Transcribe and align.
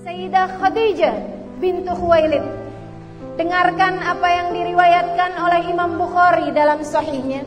Sayyidah 0.00 0.56
Khadijah 0.56 1.16
bintu 1.60 1.92
Khuwailid. 1.92 2.40
Dengarkan 3.36 4.00
apa 4.00 4.28
yang 4.32 4.48
diriwayatkan 4.56 5.36
oleh 5.36 5.60
Imam 5.68 6.00
Bukhari 6.00 6.48
dalam 6.56 6.80
sahihnya. 6.80 7.44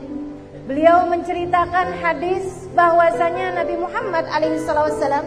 Beliau 0.70 1.02
menceritakan 1.10 1.98
hadis 1.98 2.70
bahwasanya 2.78 3.58
Nabi 3.58 3.74
Muhammad 3.74 4.30
alaihissalam 4.30 5.26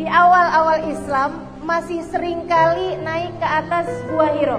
di 0.00 0.08
awal-awal 0.08 0.80
Islam 0.88 1.44
masih 1.68 2.00
sering 2.08 2.48
kali 2.48 2.96
naik 3.04 3.36
ke 3.36 3.48
atas 3.52 3.92
Gua 4.08 4.32
Hiro. 4.32 4.56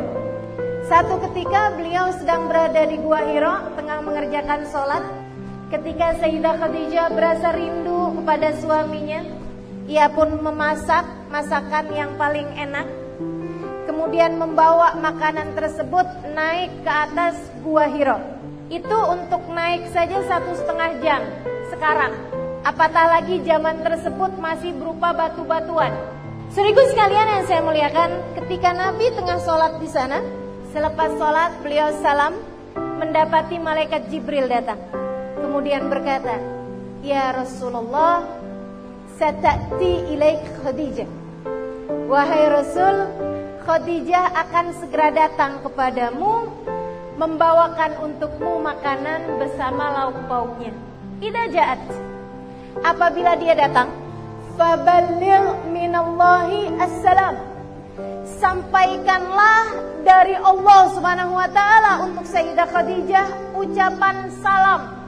Satu 0.86 1.18
ketika 1.26 1.74
beliau 1.74 2.14
sedang 2.22 2.54
berada 2.54 2.86
di 2.86 3.02
Gua 3.02 3.26
Hiro 3.26 3.74
tengah 3.74 3.98
mengerjakan 4.06 4.70
sholat. 4.70 5.02
Ketika 5.74 6.22
Sayyidah 6.22 6.54
Khadijah 6.54 7.10
berasa 7.18 7.50
rindu 7.50 8.14
kepada 8.22 8.54
suaminya, 8.62 9.26
ia 9.90 10.06
pun 10.14 10.38
memasak 10.38 11.23
masakan 11.34 11.90
yang 11.98 12.14
paling 12.14 12.46
enak. 12.54 12.86
Kemudian 13.90 14.38
membawa 14.38 14.94
makanan 15.02 15.58
tersebut 15.58 16.06
naik 16.38 16.70
ke 16.86 16.92
atas 16.94 17.34
Gua 17.66 17.90
Hiro. 17.90 18.22
Itu 18.70 18.94
untuk 19.10 19.42
naik 19.50 19.90
saja 19.90 20.22
satu 20.30 20.54
setengah 20.54 21.02
jam 21.02 21.22
sekarang. 21.74 22.14
Apatah 22.62 23.18
lagi 23.18 23.42
zaman 23.42 23.82
tersebut 23.82 24.38
masih 24.38 24.78
berupa 24.78 25.10
batu-batuan. 25.10 25.90
Seribu 26.54 26.86
sekalian 26.94 27.26
yang 27.26 27.44
saya 27.50 27.66
muliakan, 27.66 28.38
ketika 28.38 28.70
Nabi 28.78 29.10
tengah 29.18 29.42
sholat 29.42 29.82
di 29.82 29.90
sana, 29.90 30.22
selepas 30.70 31.18
sholat 31.18 31.50
beliau 31.66 31.90
salam, 32.06 32.38
mendapati 33.02 33.58
malaikat 33.58 34.06
Jibril 34.14 34.46
datang. 34.46 34.78
Kemudian 35.42 35.90
berkata, 35.90 36.38
Ya 37.02 37.34
Rasulullah, 37.34 38.22
satati 39.18 40.14
ilaik 40.14 40.46
Khadijah. 40.62 41.23
Wahai 42.14 42.46
Rasul, 42.46 43.10
Khadijah 43.66 44.38
akan 44.46 44.70
segera 44.78 45.10
datang 45.10 45.66
kepadamu 45.66 46.46
membawakan 47.18 48.06
untukmu 48.06 48.62
makanan 48.62 49.42
bersama 49.42 49.90
lauk 49.90 50.22
pauknya. 50.30 50.78
Ida 51.18 51.50
jaat. 51.50 51.82
Apabila 52.86 53.34
dia 53.34 53.58
datang, 53.58 53.90
fabalil 54.54 55.58
minallahi 55.74 56.78
assalam. 56.78 57.34
Sampaikanlah 58.38 59.74
dari 60.06 60.38
Allah 60.38 60.94
Subhanahu 60.94 61.34
wa 61.34 61.50
taala 61.50 62.06
untuk 62.06 62.30
Sayyidah 62.30 62.70
Khadijah 62.70 63.58
ucapan 63.58 64.30
salam 64.38 65.02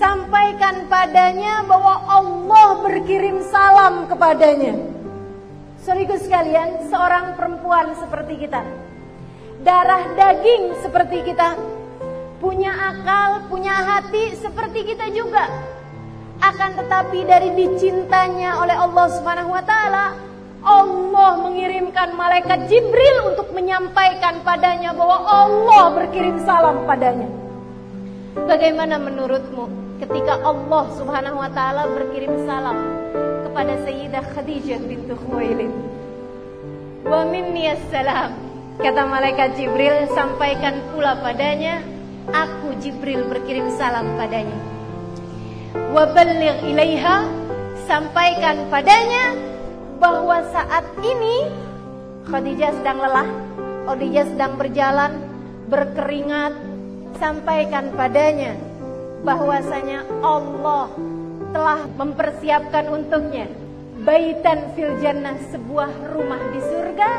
sampaikan 0.00 0.88
padanya 0.88 1.60
bahwa 1.68 2.08
Allah 2.08 2.80
berkirim 2.88 3.44
salam 3.52 4.08
kepadanya. 4.08 4.95
Serius 5.86 6.26
sekalian, 6.26 6.90
seorang 6.90 7.38
perempuan 7.38 7.94
seperti 7.94 8.42
kita, 8.42 8.58
darah 9.62 10.02
daging 10.18 10.74
seperti 10.82 11.22
kita, 11.22 11.54
punya 12.42 12.74
akal, 12.74 13.46
punya 13.46 13.70
hati 13.70 14.34
seperti 14.34 14.82
kita 14.82 15.14
juga. 15.14 15.46
Akan 16.42 16.74
tetapi 16.74 17.22
dari 17.22 17.54
dicintanya 17.54 18.58
oleh 18.66 18.74
Allah 18.74 19.06
Subhanahu 19.14 19.54
wa 19.54 19.62
taala, 19.62 20.18
Allah 20.66 21.32
mengirimkan 21.46 22.18
malaikat 22.18 22.66
Jibril 22.66 23.30
untuk 23.30 23.54
menyampaikan 23.54 24.42
padanya 24.42 24.90
bahwa 24.90 25.22
Allah 25.22 26.02
berkirim 26.02 26.42
salam 26.42 26.82
padanya. 26.82 27.30
Bagaimana 28.34 28.98
menurutmu? 28.98 29.86
ketika 29.96 30.36
Allah 30.44 30.84
Subhanahu 30.92 31.40
wa 31.40 31.50
taala 31.52 31.88
berkirim 31.88 32.44
salam 32.44 32.95
kepada 33.56 33.88
Sayyidah 33.88 34.24
Khadijah 34.36 34.84
bintu 34.84 35.16
Khuwailid. 35.16 35.72
Wa 37.08 37.24
minni 37.24 37.72
assalam. 37.72 38.36
Kata 38.76 39.08
malaikat 39.08 39.56
Jibril, 39.56 40.12
sampaikan 40.12 40.76
pula 40.92 41.16
padanya, 41.24 41.80
aku 42.36 42.76
Jibril 42.84 43.24
berkirim 43.24 43.72
salam 43.80 44.12
padanya. 44.20 44.60
Wa 45.72 46.04
balligh 46.04 46.68
ilaiha, 46.68 47.24
sampaikan 47.88 48.68
padanya 48.68 49.32
bahwa 50.04 50.44
saat 50.52 50.84
ini 51.00 51.48
Khadijah 52.28 52.76
sedang 52.76 53.00
lelah, 53.00 53.28
Khadijah 53.88 54.36
sedang 54.36 54.52
berjalan, 54.60 55.12
berkeringat, 55.72 56.52
sampaikan 57.16 57.88
padanya 57.96 58.52
bahwasanya 59.24 60.04
Allah 60.20 60.92
telah 61.56 61.88
mempersiapkan 61.96 62.84
untuknya. 62.92 63.48
Baitan 64.04 64.76
fil 64.76 64.92
jannah 65.00 65.40
sebuah 65.48 65.88
rumah 66.12 66.52
di 66.52 66.60
surga. 66.60 67.10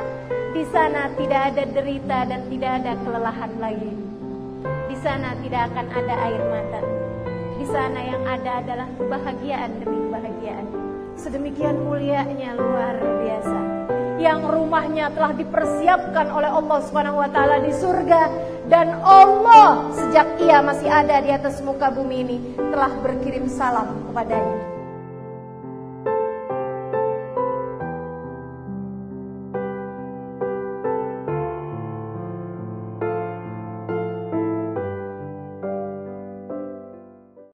Di 0.54 0.62
sana 0.70 1.10
tidak 1.18 1.42
ada 1.54 1.64
derita 1.66 2.20
dan 2.30 2.46
tidak 2.46 2.72
ada 2.86 2.94
kelelahan 3.02 3.54
lagi. 3.58 3.94
Di 4.62 4.96
sana 5.02 5.34
tidak 5.42 5.74
akan 5.74 5.88
ada 5.90 6.16
air 6.30 6.42
mata. 6.54 6.82
Di 7.58 7.66
sana 7.66 7.98
yang 7.98 8.22
ada 8.30 8.62
adalah 8.62 8.88
kebahagiaan 9.02 9.82
demi 9.82 10.06
kebahagiaan. 10.06 10.66
Sedemikian 11.18 11.82
mulianya 11.82 12.54
luar 12.54 12.94
biasa 12.94 13.97
yang 14.18 14.46
rumahnya 14.46 15.14
telah 15.14 15.34
dipersiapkan 15.34 16.34
oleh 16.34 16.50
Allah 16.50 16.80
Subhanahu 16.86 17.22
wa 17.22 17.30
taala 17.30 17.62
di 17.62 17.72
surga 17.74 18.22
dan 18.68 18.98
Allah 19.06 19.94
sejak 19.94 20.42
ia 20.42 20.60
masih 20.62 20.90
ada 20.90 21.22
di 21.22 21.30
atas 21.32 21.62
muka 21.62 21.94
bumi 21.94 22.18
ini 22.26 22.38
telah 22.58 22.92
berkirim 23.02 23.46
salam 23.48 24.10
kepadanya. 24.10 24.77